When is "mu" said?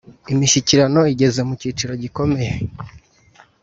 1.47-1.53